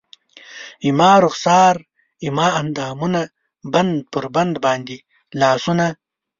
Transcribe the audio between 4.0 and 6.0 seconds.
پر بند باندې لاسونه